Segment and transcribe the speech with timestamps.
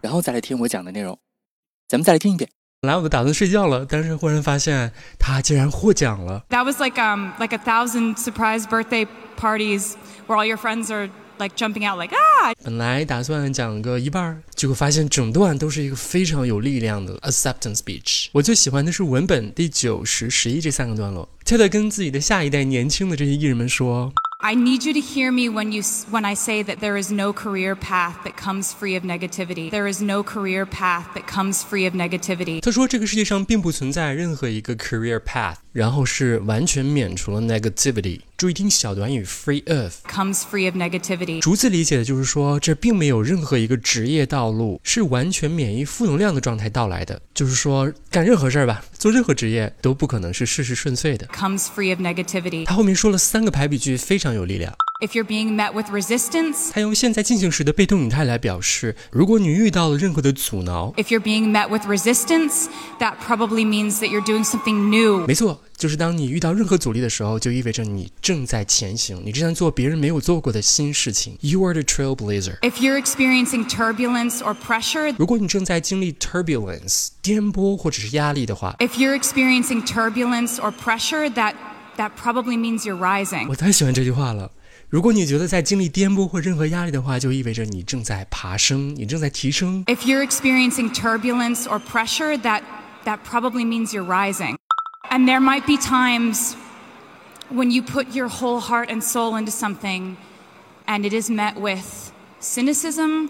[0.00, 1.18] 然后再来听我讲的内容，
[1.88, 2.48] 咱们再来听一遍。
[2.82, 6.44] 本来我都打算睡觉了，但是忽然发现他竟然获奖了。
[6.50, 9.94] That was like um like a thousand surprise birthday parties
[10.26, 12.54] where all your friends are like jumping out like ah。
[12.62, 18.28] 本来打算讲个一半，结果发现整段都是一个非常有力量的 acceptance speech。
[18.32, 21.28] 我最喜欢的是文本第九十、十一这三个段落。
[21.44, 24.12] 他在跟自己的下一代年轻的这些艺人们说。
[24.45, 27.75] I need you to hear me when you when I say that there is no career
[27.75, 29.69] path that comes free of negativity.
[29.69, 32.59] There is no career path that comes free of negativity.
[32.59, 38.21] 他说这个世界上并不存在任何一个 career path，然后是完全免除了 negativity。
[38.36, 41.40] 注意听小短语 free of comes free of negativity。
[41.40, 47.18] 逐字理解的就是说，这并没有任何一个职业道路是完全免疫负能量的状态到来的。
[47.32, 51.26] 就是说，干任何事儿吧，做任何职业都不可能是事事顺遂的。
[51.28, 52.66] comes free of negativity。
[52.66, 54.74] 他后面说了三个排比句，非常有力量。
[55.00, 64.44] If you're being met with resistance，他用现在进行时的被动语态来表示，如果你遇到了任何的阻挠，If you're being met with resistance，that probably means that you're doing
[64.44, 65.26] something new。
[65.26, 71.36] 没错，就是当你遇到任何阻力的时候，就意味着你正在前行，你正在做别人没有做过的新事情。
[71.40, 72.58] You are the trailblazer。
[72.60, 81.54] If you're experiencing turbulence or pressure，如果你正在经历 turbulence 颠簸或者是压力的话，If you're experiencing turbulence or pressure，that
[81.98, 83.46] that probably means you're rising。
[83.48, 84.50] 我太喜欢这句话了。
[84.88, 89.84] 如果你觉得在经历颠簸或任何压力的话，就意味着你正在爬升，你正在提升。
[89.86, 92.62] If you're experiencing turbulence or pressure, that
[93.04, 94.56] that probably means you're rising.
[95.09, 96.55] And there might be times
[97.49, 100.15] when you put your whole heart and soul into something,
[100.85, 103.29] and it is met with cynicism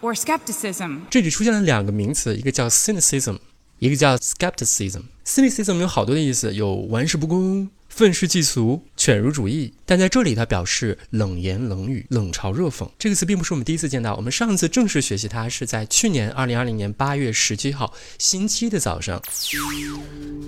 [0.00, 1.02] or skepticism.
[1.08, 3.38] 这里出现了两个名词，一个叫 cynicism，
[3.78, 7.70] 一个叫 skepticism。cynicism 有好多的意思，有玩世不恭。
[7.88, 12.85] 愤世嫉俗、 犬儒主义，但在这里它表示冷言冷语、冷嘲热讽。
[12.99, 19.21] 这个词并不是我们第一次见到，我们上次正式学习它是在去年二零二零年八月十七号星期的早上。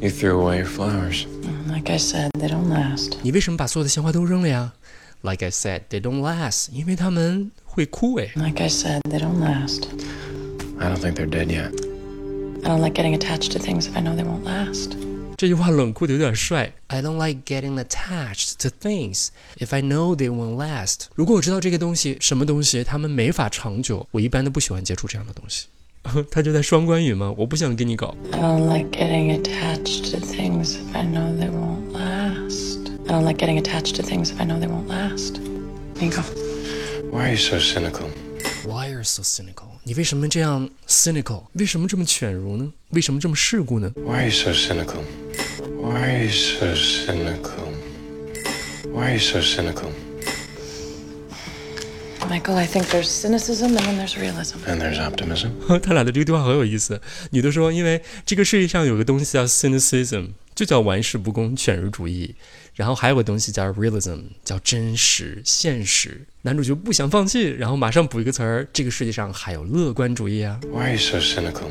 [0.02, 1.24] You threw away your flowers.
[1.70, 3.14] Like I said, they don't last.
[3.22, 4.74] 你为什么把所有的鲜花都扔了呀
[5.22, 6.72] ？Like I said, they don't last.
[6.74, 8.32] 因为它们会枯萎。
[8.36, 9.84] Like I said, they don't last.
[10.78, 11.72] I don't think they're dead yet.
[12.66, 14.98] I don't like getting attached to things if I know they won't last.
[15.41, 16.73] 这句话冷酷的有点帅。
[16.87, 19.29] I don't like getting attached to things
[19.59, 21.07] if I know they won't last。
[21.15, 25.67] 如果我知道这个东西什么东西，它们没法长久，我一般都不喜欢接触这样的东西。
[26.31, 27.35] 他就在双关语吗？
[27.37, 28.15] 我不想跟你搞。
[28.31, 32.89] I don't like getting attached to things if I know they won't last.
[33.09, 35.41] I don't like getting attached to things if I know they won't last.
[36.01, 36.23] Nico.
[37.11, 38.09] Why are you so cynical?
[38.65, 39.65] Why are you so cynical?
[39.83, 41.43] 你为什么这样 cynical？
[41.55, 42.73] 为什么这么犬儒呢？
[42.91, 43.93] 为什么这么世故呢？
[43.97, 45.01] Why are you so cynical?
[45.82, 47.74] Why are you so cynical?
[48.94, 49.92] Why are you so cynical?
[52.30, 54.60] Michael, I think there's cynicism and then there's realism.
[54.68, 55.50] And there's optimism.
[55.80, 57.02] 他俩的这个对话很有意思。
[57.32, 62.36] 女的说，因为这个世界上有个东西叫 cynicism，就叫玩世不恭、犬儒主义。
[62.76, 66.22] 然后还有个东西叫 realism，叫真实、现实。
[66.44, 70.60] 男主角不想放弃，然后马上补一个词儿：这个世界上还有乐观主义啊。
[70.72, 71.66] Why are you so cynical?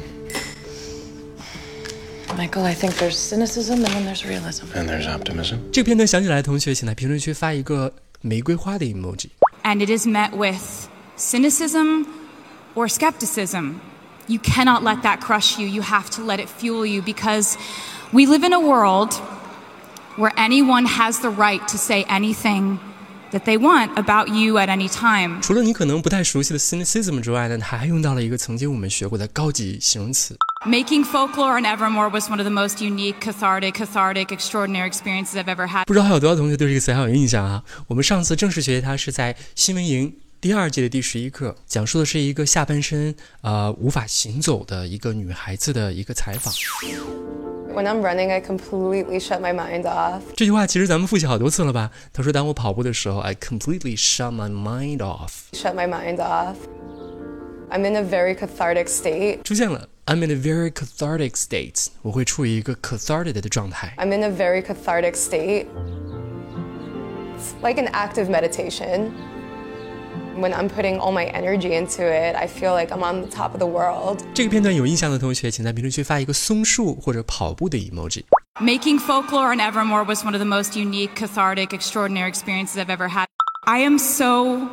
[2.39, 4.65] Michael, I think there's cynicism and then there's realism.
[4.75, 5.59] And there's optimism.
[5.71, 10.87] 这个片段想起来的同学，请在评论区发一个玫瑰花的 emoji。And it is met with
[11.17, 12.07] cynicism
[12.75, 13.75] or skepticism.
[14.27, 15.67] You cannot let that crush you.
[15.67, 17.55] You have to let it fuel you because
[18.11, 19.13] we live in a world
[20.17, 22.79] where anyone has the right to say anything
[23.32, 25.40] that they want about you at any time.
[25.40, 30.36] 除了你可能不太熟悉的 cynicism 之外呢，他还用到了一个曾经我们学过的高级形容词。
[30.66, 35.66] Making folklore and Evermore was one of the most unique, cathartic, cathartic, extraordinary experiences I've ever
[35.66, 35.86] had.
[35.86, 37.62] 不知道还有多少同学对这个词还有印象啊？
[37.86, 46.52] 我们上次正式学习它是在新闻营第二季的第十一课，讲述的是一个下半身呃无法行走的一个女孩子的一个采访。
[47.73, 50.21] When I'm running, I completely shut my mind off.
[50.35, 51.91] 这句话其实咱们复习好多次了吧？
[52.13, 55.49] 他说，当我跑步的时候，I completely shut my mind off.
[55.51, 56.55] Shut my mind off.
[57.69, 59.43] I'm in a very cathartic state.
[59.43, 61.87] 出现了，I'm in a very cathartic state.
[62.03, 63.93] 我会处于一个 cathartic 的状态。
[63.97, 65.65] I'm in a very cathartic state.
[67.35, 69.11] It's like an active meditation.
[70.37, 73.53] When I'm putting all my energy into it, I feel like I'm on the top
[73.53, 74.19] of the world.
[74.33, 78.23] 这个片段有印象的同学，请在评论区发一个松树或者跑步的 emoji。
[78.59, 83.07] Making folklore in Evermore was one of the most unique, cathartic, extraordinary experiences I've ever
[83.07, 83.25] had.
[83.65, 84.67] I am so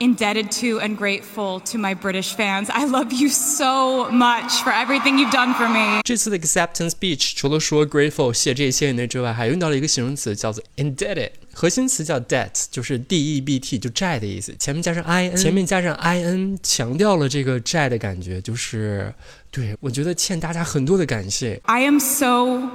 [0.00, 2.68] indebted to and grateful to my British fans.
[2.68, 6.00] I love you so much for everything you've done for me.
[6.02, 14.54] 这次的 acceptance speech 除了说 grateful 谢这些谢人之外，还用到了一个形容词叫做 indebted，核心词叫 debt，就是 d e b t，就债的意思。
[14.58, 19.14] 前面加上 i n，前面加上 i n，强调了这个债的感觉，就是
[19.52, 21.60] 对我觉得欠大家很多的感谢。
[21.64, 22.68] I am so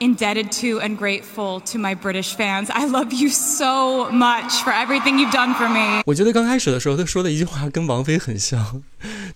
[0.00, 2.70] indebted to and grateful to my British fans.
[2.70, 6.02] I love you so much for everything you've done for me.
[6.06, 8.82] 我觉得刚开始的时候，他说的一句话跟王菲很像，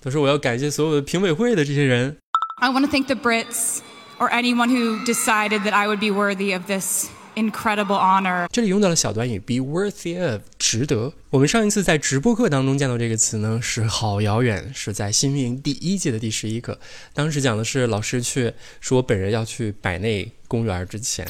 [0.02, 2.16] 他说我要感谢所有的评委会的这些人。
[2.60, 3.80] I want to thank the Brits
[4.18, 8.47] or anyone who decided that I would be worthy of this incredible honor。
[8.51, 11.13] 这里用到了小短语 be worthy of，值得。
[11.29, 16.79] 我们上一次在直播课当中见到这个词呢，是好遥远，是在新闻营第一届的第十一课。
[17.13, 21.25] 当时讲的是老师去，是我本人要去百内公园之前。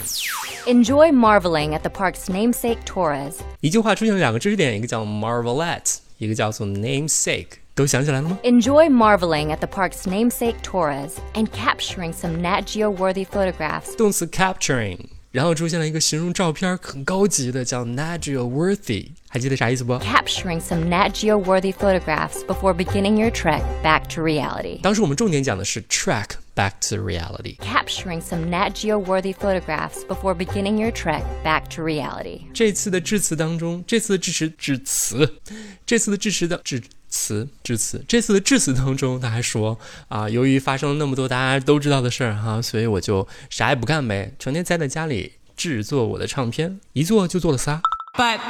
[0.65, 3.35] Enjoy marveling at the park's namesake Torres。
[3.59, 5.81] 一句话出现了两个知识点，一个叫 marvel
[6.19, 7.47] namesake。
[7.73, 13.95] 都想起来了吗？Enjoy marveling at the park's namesake Torres and capturing some Nat Geo worthy photographs。
[13.97, 14.97] 动词 capturing。
[15.31, 24.81] 然后出现了一个形容照片很高级的，叫 Nat worthy，还记得啥意思不？Capturing some Nat Geo worthy photographs before beginning your trek back to reality。
[24.81, 27.56] 当时我们重点讲的是 trek back to reality。
[27.58, 32.40] Capturing some Nat Geo worthy photographs before beginning your trek back to reality.
[32.52, 35.40] 这次的致辞当中，这次的致辞致辞，
[35.84, 47.80] 这次的致辞的致辞致辞，这次的致辞当中，他还说啊，由于发生了那么多大家都知道的事儿哈，所以我就啥也不干呗，成天宅在家里制作我的唱片，一做就做了仨。
[48.16, 48.40] But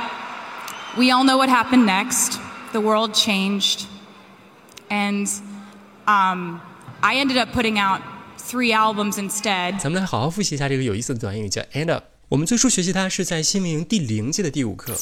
[0.96, 2.38] we all know what happened next.
[2.72, 3.86] The world changed.
[4.88, 5.28] And
[6.06, 6.60] um,
[7.03, 8.01] I ended up putting out
[8.37, 9.79] three albums instead.
[9.79, 12.03] 咱们来好好复习一下这个有意思的短语叫 end up。
[12.29, 14.93] 我们最初学习它是在新闻营第零届的第五课。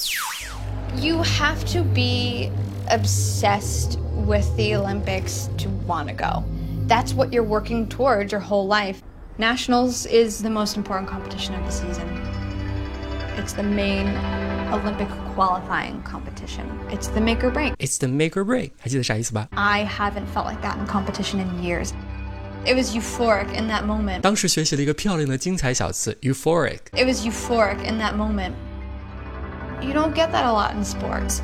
[0.95, 2.49] You have to be
[2.89, 6.43] obsessed with the Olympics to want to go.
[6.87, 9.01] That's what you're working towards your whole life.
[9.37, 12.07] Nationals is the most important competition of the season.
[13.37, 14.07] It's the main
[14.72, 16.64] Olympic qualifying competition.
[16.90, 17.74] It's the make or break.
[17.78, 19.48] It's the make or break，还记得啥意思吧？
[19.54, 21.92] I haven't felt like that in competition in years.
[22.66, 24.22] It was euphoric in that moment.
[24.22, 26.80] 当时学习了一个漂亮的精彩小词 euphoric。
[26.92, 28.52] It was euphoric in that moment.
[29.82, 31.40] You don't get that a lot in sports.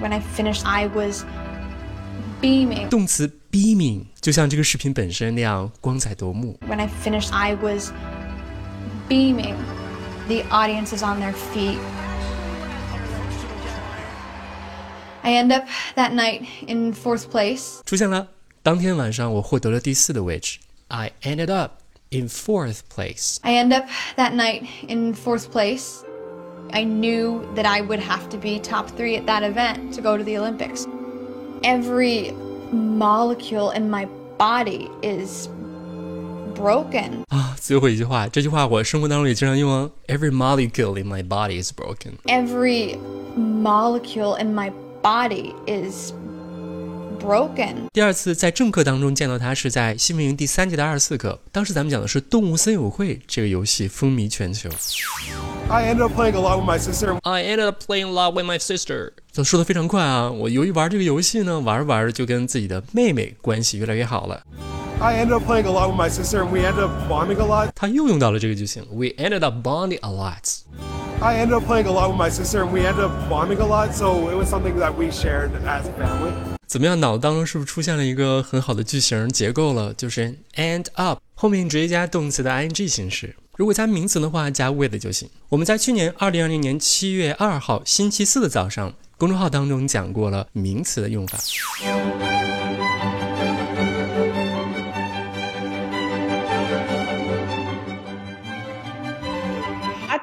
[0.00, 1.24] When I finished, I was
[2.42, 2.88] beaming.
[2.88, 6.58] 动词 beaming 就像这个视频本身那样光彩夺目。
[6.68, 7.92] When I finished, I was
[9.08, 9.54] beaming.
[10.28, 11.78] The audience is on their feet.
[15.22, 17.80] I end up that night in fourth place.
[17.84, 18.28] 出现了，
[18.62, 20.58] 当天晚上我获得了第四的位置。
[20.88, 23.36] I ended up in fourth place。
[23.42, 23.86] I end up
[24.16, 26.02] that night in fourth place.
[26.70, 30.16] I knew that I would have to be top three at that event to go
[30.16, 30.86] to the Olympics.
[31.62, 32.32] Every
[32.70, 34.06] molecule in my
[34.38, 35.48] body is
[36.55, 37.09] broken.
[37.29, 39.91] 啊，最后一句话，这句话我生活当中也经常用哦。
[40.07, 42.13] Every molecule in my body is broken。
[42.25, 42.97] Every
[43.37, 44.71] molecule in my
[45.01, 46.11] body is
[47.19, 47.87] broken.
[47.93, 54.69] 第二次在正课当中见到他是在新民营第三节的二十四课，当时咱们讲的是《动物森友会》这个游戏风靡全球。
[55.69, 57.17] I ended up playing a lot with my sister.
[57.23, 59.11] I ended up playing a lot with my sister。
[59.31, 60.29] 这说的非常快啊！
[60.29, 64.43] 我由于玩这个游戏呢，玩着玩着就跟自己的妹妹关系越来越好了。
[64.99, 67.69] I ended up playing a lot with my sister, and we ended up bonding a lot.
[67.75, 70.61] 他又用到了这个句型，We ended up bonding a lot。
[71.19, 73.93] I ended up playing a lot with my sister, and we ended up bonding a lot.
[73.93, 76.31] So it was something that we shared as a family.
[76.67, 76.99] 怎么样？
[76.99, 79.93] 脑当中是不是出现了一个很好的句型结构了？
[79.93, 83.35] 就是 end up 后面直接加动词的 ing 形式。
[83.55, 85.29] 如果加名词的话，加 with 就行。
[85.49, 91.37] 我们在去年二零二零年七月二号星期四的早上，公众号当中讲过了名词的用法。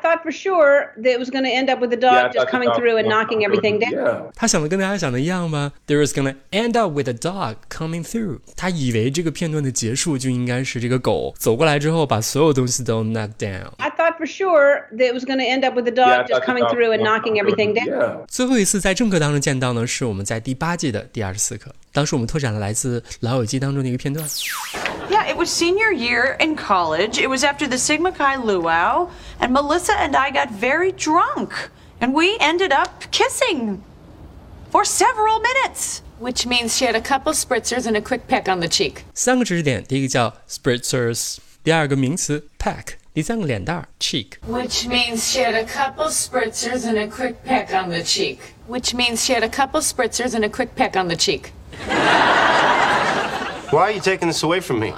[0.02, 2.28] thought for sure that it was going to end up with the dog Yeah, I
[2.30, 4.04] just thought the coming dog through and was knocking coming everything through.
[4.04, 4.24] down.
[4.25, 4.32] Yeah.
[4.36, 5.72] 他想的跟大家想的一样吧？
[5.88, 8.40] There is gonna end up with a dog coming through。
[8.56, 13.72] 他以为这个片段的结束就应该是这个狗走过来之后把所有东西都 knock down。
[13.78, 16.20] I thought for sure that it was going to end up with the dog Yeah,
[16.20, 18.00] I just thought the coming dog through and was knocking coming everything through.
[18.00, 18.18] down.
[18.18, 18.25] Yeah.
[18.28, 21.74] 最后一次在正课当中见到呢，是我们在第八季的第二十四课。
[21.92, 24.28] 当时我们拓展了来自《老友记》当中的一个片段。
[25.10, 27.22] Yeah, it was senior year in college.
[27.22, 29.10] It was after the Sigma Chi luau,
[29.40, 31.52] and Melissa and I got very drunk,
[32.00, 33.82] and we ended up kissing.
[34.75, 36.02] for several minutes.
[36.20, 39.04] Which means she had a couple spritzers and a quick peck on the cheek.
[39.14, 44.32] 三个知识点，第一个叫 spritzers，第二个名词 peck，第三个脸蛋儿 cheek。
[44.50, 48.40] Which means she had a couple spritzers and a quick peck on the cheek.
[48.68, 51.52] Which means she had a couple spritzers and a quick peck on the cheek.
[53.72, 54.94] Why are you taking this away from me?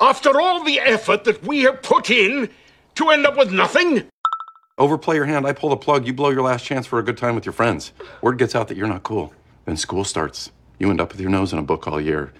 [0.00, 2.48] After all the effort that we have put in
[2.96, 4.04] to end up with nothing?
[4.78, 7.16] Overplay your hand, I pull the plug, you blow your last chance for a good
[7.16, 7.92] time with your friends.
[8.20, 9.32] Word gets out that you're not cool.
[9.64, 10.50] Then school starts.
[10.78, 12.32] You end up with your nose in a book all year.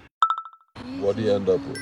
[0.98, 1.78] What do you end up with?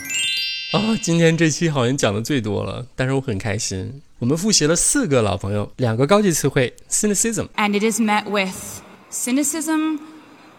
[0.72, 4.02] 啊、今天这期好像讲的最多了，但是我很开心。
[4.18, 9.98] 我们复习了四个老朋友，两个高级词汇 cynicism， And it is met with cynicism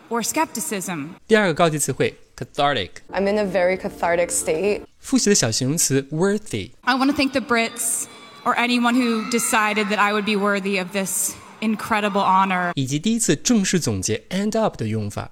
[0.09, 1.09] or skepticism.
[1.27, 4.81] 第二个高级词汇 cathartic， I'm in a very cathartic state.
[5.00, 8.05] 复习的小形容词 worthy， I want to thank the Brits
[8.43, 12.71] or anyone who decided that I would be worthy of this incredible honor.
[12.75, 15.31] 以及第一次正式总结 end up 的用法。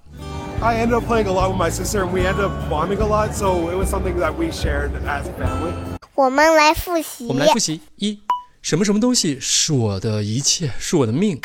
[0.62, 3.06] I ended up playing a lot with my sister, and we ended up bonding a
[3.06, 5.74] lot, so it was something that we shared as a family.
[6.16, 7.26] 我们来复习。
[7.28, 8.20] 我们来复习一，
[8.62, 11.40] 什么什么东西是我的一切，是我的命。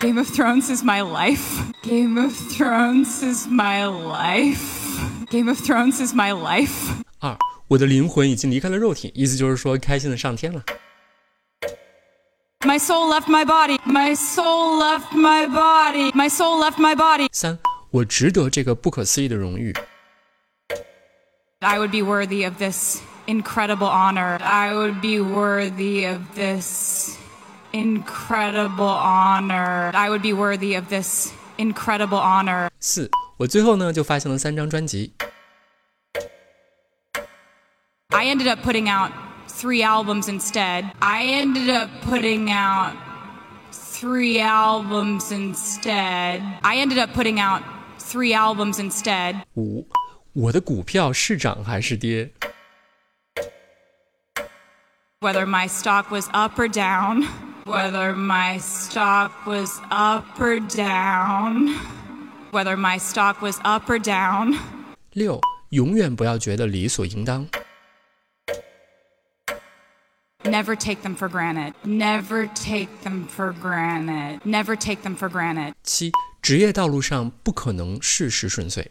[0.00, 1.62] Game of Thrones is my life.
[1.82, 5.00] Game of Thrones is my life.
[5.30, 6.90] Game of Thrones is my life.
[7.20, 7.36] 二，
[7.68, 10.62] 我的灵魂已经离开了肉体，意思就是说开心的上天了。
[12.60, 13.78] My soul left my body.
[13.84, 16.12] My soul left my body.
[16.12, 17.28] My soul left my body.
[17.32, 17.58] 三，
[17.90, 19.74] 我值得这个不可思议的荣誉。
[21.60, 24.38] I would be worthy of this incredible honor.
[24.42, 27.16] I would be worthy of this
[27.72, 29.90] incredible honor.
[29.94, 32.68] I would be worthy of this incredible honor.
[32.80, 35.12] 四，我最后呢就发行了三张专辑。
[38.10, 39.10] I ended up putting out
[39.48, 40.90] three albums instead.
[41.00, 42.94] I ended up putting out
[43.72, 46.42] three albums instead.
[46.62, 47.62] I ended up putting out
[47.98, 49.42] three albums instead.
[49.54, 49.86] 五，
[50.34, 52.30] 我的股票是涨还是跌？
[55.20, 57.26] Whether my stock was up or down,
[57.66, 61.74] whether my stock was up or down,
[62.50, 64.58] whether my stock was up or down.
[65.12, 65.40] 六，
[65.70, 67.46] 永远不要觉得理所应当。
[70.44, 71.72] Never take them for granted.
[71.84, 74.40] Never take them for granted.
[74.44, 75.74] Never take them for granted.
[75.84, 76.10] 七，
[76.42, 78.90] 职业道路上不可能事事顺遂。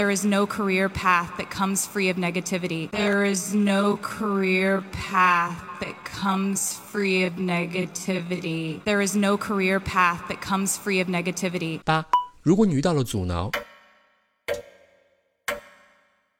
[0.00, 2.90] There is no career path that comes free of negativity.
[2.90, 8.84] There is no career path that comes free of negativity.
[8.84, 11.80] There is no career path that comes free of negativity.
[11.82, 12.04] 八，
[12.42, 13.50] 如果你遇到了阻挠，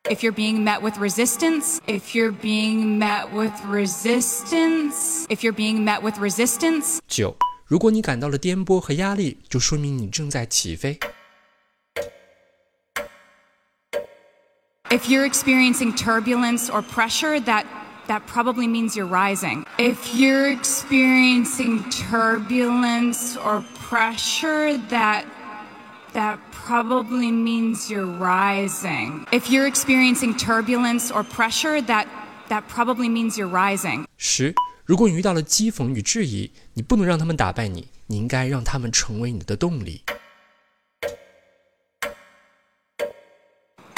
[0.05, 5.83] If you're being met with resistance, if you're being met with resistance, if you're being
[5.83, 11.01] met with resistance, 九，如果你感到了颠簸和压力，就说明你正在起飞。
[14.91, 17.67] if you're experiencing turbulence or pressure, that
[18.07, 19.65] that probably means you're rising.
[19.79, 25.25] If you're experiencing turbulence or pressure, that
[26.13, 29.27] that probably means you're rising.
[29.33, 32.07] If you're experiencing turbulence or pressure, that
[32.49, 34.07] that probably means you're rising.
[34.17, 34.55] 十，
[34.85, 40.03] 如果你遇到了讥讽与质疑，你不能让他们打败你，你应该让他们成为你的动力。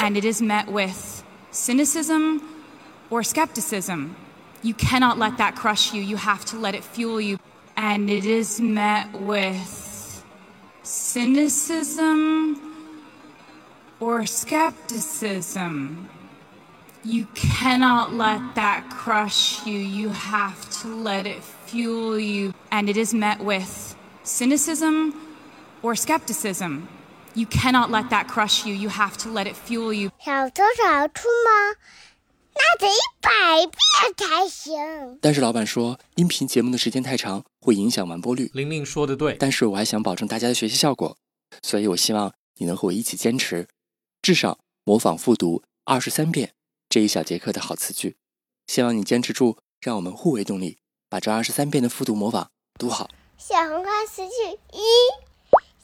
[0.04, 2.42] And it is met with cynicism
[3.08, 4.14] or skepticism.
[4.62, 6.02] You cannot let that crush you.
[6.02, 7.38] You have to let it fuel you.
[7.78, 10.22] And it is met with
[10.82, 12.60] cynicism
[13.98, 16.10] or skepticism.
[17.02, 19.78] You cannot let that crush you.
[19.78, 22.52] You have to let it fuel you.
[22.70, 25.14] And it is met with cynicism
[25.82, 26.88] or skepticism.
[27.34, 28.74] You cannot let that crush you.
[28.74, 30.10] You have to let it fuel you.
[30.24, 31.76] 小偷小出吗？
[32.54, 35.18] 那得一百遍才行。
[35.20, 38.52] 但是老板说，音频节目的时间太长，会影响完播率。
[38.54, 41.16] 玲玲说的对，但是我还想保证大家的学习效果，
[41.62, 43.66] 所以我希望你能和我一起坚持，
[44.22, 46.54] 至少模仿复读二十三遍
[46.88, 48.16] 这一小节课的好词句。
[48.68, 53.10] 希望你坚持住，让我们互为动力，把这二十三遍的复读模仿读好。
[53.36, 55.33] 小红花词句一。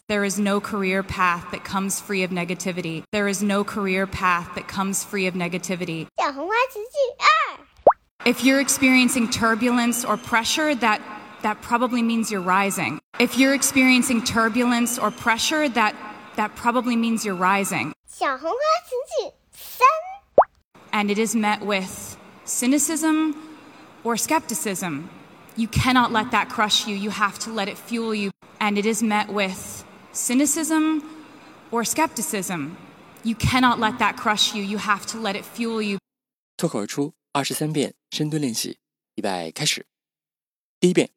[0.10, 3.04] There is no career path that comes free of negativity.
[3.12, 6.08] There is no career path that comes free of negativity.
[6.18, 7.66] 小红花词句二。
[8.25, 11.00] If you're experiencing turbulence or pressure, that
[11.42, 13.00] that probably means you're rising.
[13.20, 15.96] If you're experiencing turbulence or pressure, that
[16.36, 17.94] that probably means you're rising.
[18.08, 19.88] 小红花词句三。
[20.92, 23.36] And it is met with cynicism
[24.04, 25.10] or skepticism,
[25.58, 26.96] you cannot let that crush you.
[26.96, 28.32] You have to let it fuel you.
[28.60, 31.04] And it is met with cynicism
[31.72, 32.78] or skepticism.
[33.24, 34.64] You cannot let that crush you.
[34.64, 35.98] You have to let it fuel you.
[36.58, 38.78] 脱口而出二十三遍深蹲练习，
[39.16, 39.86] 预备开始。
[40.80, 41.10] 第一遍，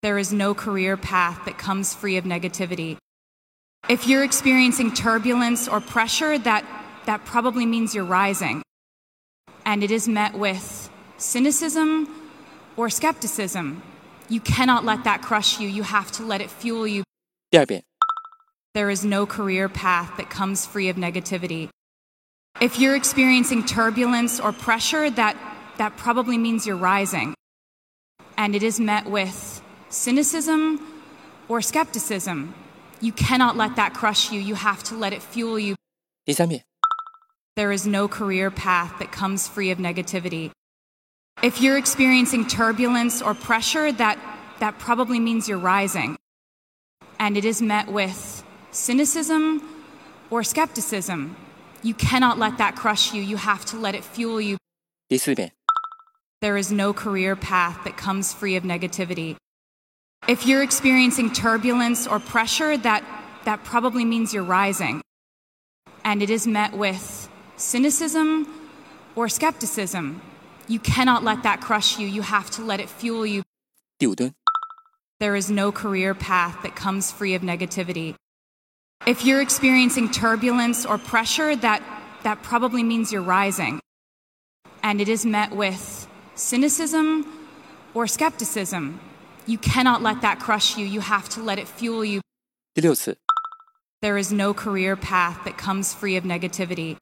[0.00, 2.96] There is no career path that comes free of negativity.
[3.88, 6.64] If you're experiencing turbulence or pressure, that,
[7.06, 8.62] that probably means you're rising.
[9.64, 12.08] And it is met with cynicism
[12.76, 13.82] or skepticism.
[14.28, 15.68] You cannot let that crush you.
[15.68, 17.04] You have to let it fuel you.
[17.50, 17.84] 第二遍，
[18.74, 21.68] There is no career path that comes free of negativity.
[22.60, 25.36] If you're experiencing turbulence or pressure, that,
[25.78, 27.34] that probably means you're rising.
[28.36, 30.80] And it is met with cynicism
[31.48, 32.54] or skepticism.
[33.00, 34.40] You cannot let that crush you.
[34.40, 35.76] You have to let it fuel you.
[36.24, 36.62] 第三遍，
[37.56, 40.50] There is no career path that comes free of negativity.
[41.42, 44.18] If you're experiencing turbulence or pressure, that,
[44.60, 46.16] that probably means you're rising.
[47.18, 48.31] And it is met with
[48.72, 49.62] cynicism
[50.30, 51.36] or skepticism.
[51.82, 53.22] You cannot let that crush you.
[53.22, 54.56] You have to let it fuel you.
[55.08, 55.52] 第四遍，
[56.40, 59.36] There is no career path that comes free of negativity.
[60.26, 63.02] If you're experiencing turbulence or pressure, that,
[63.44, 65.00] that probably means you're rising.
[66.04, 68.46] And it is met with cynicism
[69.16, 70.20] or skepticism.
[70.66, 72.06] You cannot let that crush you.
[72.06, 73.42] You have to let it fuel you.
[73.98, 74.34] 第五蹲，
[75.18, 78.14] There is no career path that comes free of negativity.
[79.06, 81.82] If you're experiencing turbulence or pressure, that,
[82.24, 83.80] that probably means you're rising.
[84.82, 87.24] And it is met with cynicism
[87.94, 89.00] or skepticism.
[89.46, 90.84] You cannot let that crush you.
[90.84, 92.20] You have to let it fuel you.
[92.74, 93.16] 第六次，
[94.02, 96.96] There is no career path that comes free of negativity.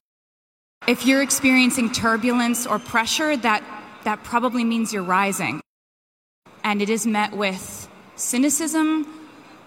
[0.87, 3.63] If you're experiencing turbulence or pressure, that,
[4.05, 5.61] that probably means you're rising.
[6.63, 9.05] And it is met with cynicism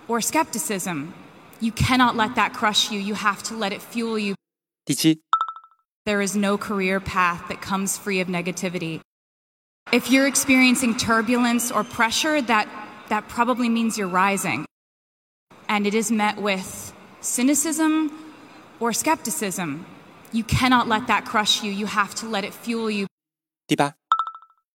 [0.08, 1.14] or skepticism.
[1.60, 2.98] You cannot let that crush you.
[2.98, 4.34] You have to let it fuel you.
[4.86, 5.20] 第七，
[6.06, 9.00] There is no career path that comes free of negativity.
[9.92, 12.68] If you're experiencing turbulence or pressure, that,
[13.08, 14.64] that probably means you're rising.
[15.68, 18.10] And it is met with cynicism
[18.80, 19.84] or skepticism.
[20.32, 21.70] You cannot let that crush you.
[21.70, 23.06] You have to let it fuel you.
[23.68, 23.92] 第八，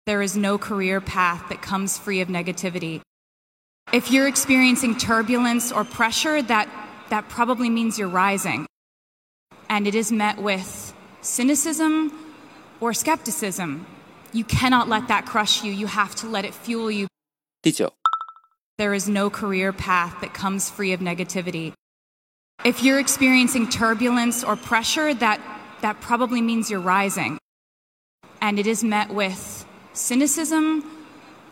[0.07, 3.01] There is no career path that comes free of negativity.
[3.93, 6.67] If you're experiencing turbulence or pressure, that,
[7.10, 8.65] that probably means you're rising.
[9.69, 12.12] And it is met with cynicism
[12.82, 13.86] or skepticism.
[14.34, 15.71] You cannot let that crush you.
[15.71, 17.08] You have to let it fuel you.
[17.62, 17.93] 第九
[18.78, 21.71] ，There is no career path that comes free of negativity.
[22.65, 25.39] If you're experiencing turbulence or pressure, that,
[25.82, 27.38] that probably means you're rising.
[28.41, 30.84] And it is met with cynicism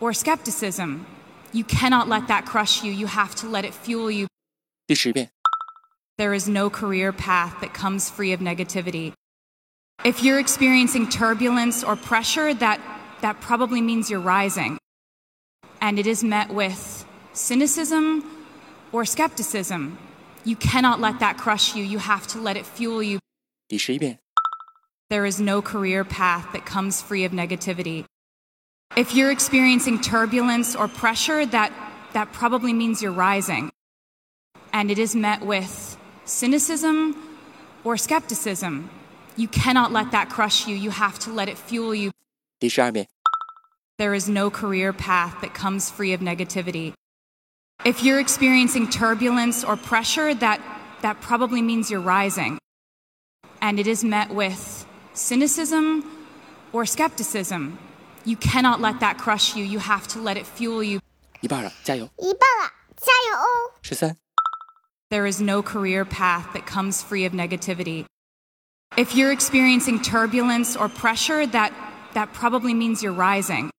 [0.01, 1.05] or skepticism.
[1.54, 2.92] You cannot let that crush you.
[2.92, 4.26] You have to let it fuel you.
[4.86, 5.30] 第十遍，
[6.16, 9.12] There is no career path that comes free of negativity.
[10.04, 12.80] If you're experiencing turbulence or pressure, that,
[13.20, 14.78] that probably means you're rising.
[15.80, 18.24] And it is met with cynicism
[18.92, 19.98] or skepticism.
[20.44, 21.84] You cannot let that crush you.
[21.84, 23.18] You have to let it fuel you.
[23.68, 24.18] 第十一遍，
[25.08, 28.04] There is no career path that comes free of negativity.
[28.96, 31.72] If you're experiencing turbulence or pressure, that,
[32.12, 33.70] that probably means you're rising.
[34.72, 37.16] And it is met with cynicism
[37.84, 38.90] or skepticism.
[39.36, 40.74] You cannot let that crush you.
[40.76, 42.10] You have to let it fuel you.
[42.58, 43.06] 第十二遍，
[43.96, 46.92] There is no career path that comes free of negativity.
[47.84, 50.60] If you're experiencing turbulence or pressure, that,
[51.02, 52.58] that probably means you're rising.
[53.62, 54.84] And it is met with
[55.14, 56.04] cynicism
[56.72, 57.78] or skepticism.
[58.24, 59.64] You cannot let that crush you.
[59.64, 61.00] You have to let it fuel you.
[61.40, 62.08] 一半了，加油！
[62.18, 63.72] 一半了，加油哦！
[63.82, 64.16] 十三、
[65.08, 68.04] There is no career path that comes free of negativity.
[68.96, 71.72] If you're experiencing turbulence or pressure, that,
[72.14, 73.70] that probably means you're rising.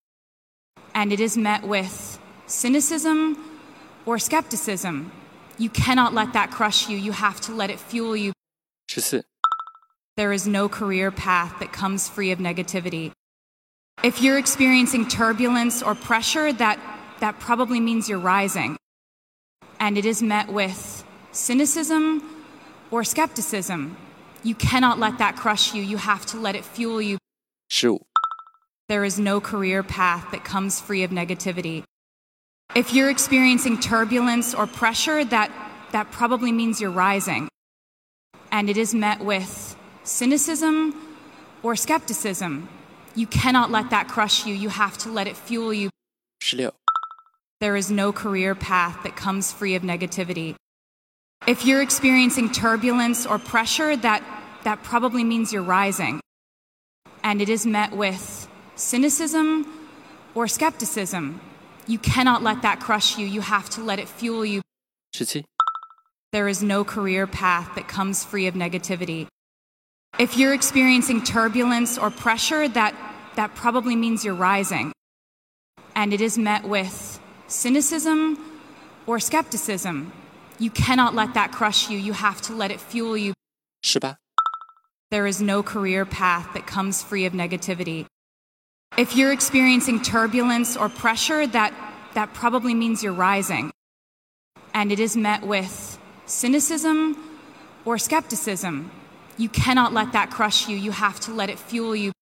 [0.93, 3.37] And it is met with cynicism
[4.05, 5.11] or skepticism.
[5.57, 6.97] You cannot let that crush you.
[6.97, 8.33] You have to let it fuel you.
[8.87, 9.23] 十四、
[10.17, 13.11] There is no career path that comes free of negativity.
[14.02, 16.78] If you're experiencing turbulence or pressure, that,
[17.20, 18.76] that probably means you're rising.
[19.80, 22.22] And it is met with cynicism
[22.90, 23.96] or skepticism.
[24.42, 25.82] You cannot let that crush you.
[25.82, 27.18] You have to let it fuel you.
[27.68, 28.06] 十五、
[28.88, 31.82] There is no career path that comes free of negativity.
[32.76, 35.50] If you're experiencing turbulence or pressure, that,
[35.92, 37.48] that probably means you're rising.
[38.52, 40.94] And it is met with cynicism
[41.64, 42.68] or skepticism.
[43.16, 44.54] You cannot let that crush you.
[44.54, 45.88] You have to let it fuel you.
[46.42, 46.70] 16.
[47.60, 50.54] There is no career path that comes free of negativity.
[51.46, 54.22] If you're experiencing turbulence or pressure, that,
[54.64, 56.20] that probably means you're rising.
[57.24, 59.66] And it is met with cynicism
[60.34, 61.40] or skepticism.
[61.86, 63.26] You cannot let that crush you.
[63.26, 64.60] You have to let it fuel you.
[65.14, 65.44] 17.
[66.32, 69.28] There is no career path that comes free of negativity.
[70.18, 72.94] If you're experiencing turbulence or pressure, that,
[73.34, 74.90] that probably means you're rising.
[75.94, 78.38] And it is met with cynicism
[79.06, 80.12] or skepticism.
[80.58, 81.98] You cannot let that crush you.
[81.98, 83.34] You have to let it fuel you.
[83.82, 84.16] 十八、
[85.10, 88.06] There is no career path that comes free of negativity.
[88.96, 91.74] If you're experiencing turbulence or pressure, that,
[92.14, 93.70] that probably means you're rising.
[94.72, 97.18] And it is met with cynicism
[97.84, 98.90] or skepticism.
[99.36, 100.76] You cannot let that crush you.
[100.76, 102.12] You have to let it fuel you.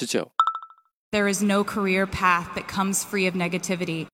[0.00, 0.24] 19.
[1.10, 4.06] There is no career path that comes free of negativity.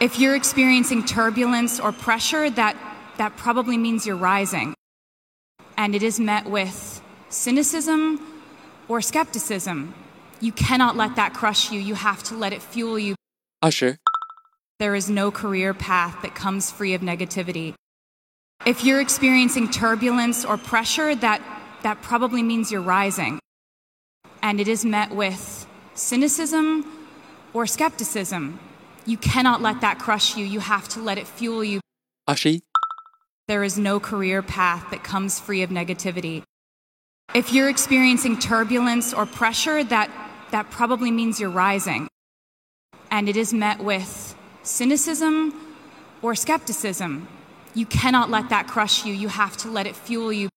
[0.00, 2.76] If you're experiencing turbulence or pressure, that,
[3.16, 4.74] that probably means you're rising.
[5.76, 8.20] And it is met with cynicism
[8.88, 9.94] or skepticism.
[10.40, 11.80] You cannot let that crush you.
[11.80, 13.14] You have to let it fuel you.
[13.62, 13.96] 20.
[14.78, 17.74] There is no career path that comes free of negativity.
[18.66, 21.42] If you're experiencing turbulence or pressure, that,
[21.82, 23.38] that probably means you're rising.
[24.42, 26.84] And it is met with cynicism
[27.52, 28.58] or skepticism.
[29.06, 30.46] You cannot let that crush you.
[30.46, 31.80] You have to let it fuel you.
[32.28, 32.62] Ashi.
[33.48, 36.42] There is no career path that comes free of negativity.
[37.34, 40.10] If you're experiencing turbulence or pressure, that,
[40.50, 42.08] that probably means you're rising.
[43.10, 45.52] And it is met with cynicism
[46.22, 47.28] or skepticism.
[47.73, 49.13] You cannot let that crush you.
[49.13, 50.49] You have to let it fuel you.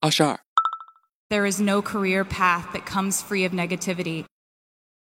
[0.00, 0.38] 二十二、
[1.30, 4.24] There is no career path that comes free of negativity.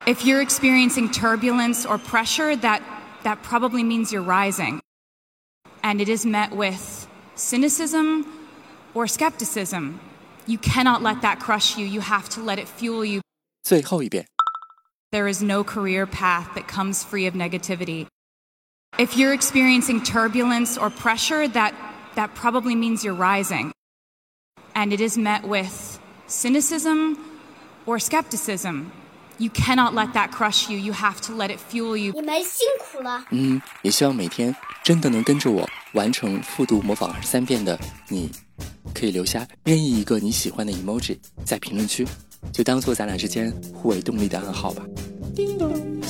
[0.06, 2.82] If you're experiencing turbulence or pressure, that,
[3.24, 4.80] that probably means you're rising.
[5.82, 8.24] And it is met with cynicism
[8.94, 10.00] or skepticism.
[10.46, 11.84] You cannot let that crush you.
[11.84, 13.20] You have to let it fuel you.
[13.62, 14.26] 最后一遍。
[15.10, 18.06] There is no career path that comes free of negativity.
[18.98, 21.74] If you're experiencing turbulence or pressure, that,
[22.14, 23.72] that probably means you're rising.
[24.74, 27.18] And it is met with cynicism
[27.84, 28.90] or skepticism.
[29.38, 30.78] You cannot let that crush you.
[30.78, 32.12] You have to let it fuel you.
[32.14, 33.22] 你们辛苦了。
[33.30, 38.30] 嗯，也希望每天真的能跟着我完成复读模仿二十三遍的你，
[38.94, 42.06] 可以留下任意一个你喜欢的 emoji 在评论区，
[42.50, 44.82] 就当做咱俩之间互为动力的暗号吧。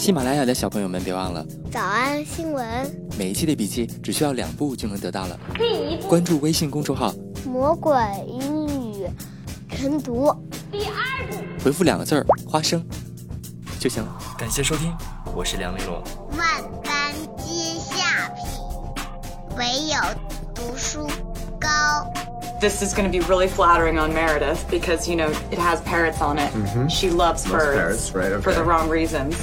[0.01, 2.65] 喜马拉雅的小朋友们，别忘了早安新闻，
[3.19, 5.39] 每一期的笔记只需要两步就能得到了。
[5.53, 7.13] 第一步，关注微信公众号，
[7.45, 7.93] 魔鬼
[8.27, 9.07] 英语
[9.69, 10.35] 晨读。
[10.71, 12.83] 第二步，回复两个字儿“花生”
[13.79, 14.17] 就行了。
[14.39, 14.91] 感谢收听，
[15.35, 16.01] 我是梁玲珑。
[16.35, 19.95] 万般皆下品，唯有
[20.55, 21.07] 读书
[21.59, 21.69] 高。
[22.59, 26.39] This is going to be really flattering on Meredith because, you know, it has parrots on
[26.39, 26.49] it.
[26.89, 29.35] She loves Loves birds parrots, right, for the wrong reasons.